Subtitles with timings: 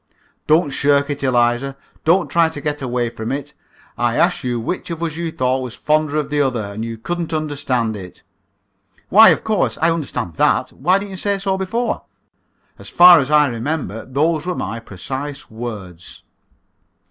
[0.47, 1.77] "Don't shirk it, Eliza.
[2.05, 3.53] Don't try to get away from it.
[3.99, 6.83] I asked you which of us you thought was the fonder of the other, and
[6.83, 8.23] you couldn't understand it."
[9.09, 10.71] "Why, of course, I understand that.
[10.73, 12.01] Why didn't you say so before?"
[12.79, 16.23] "As far as I remember, those were my precise words."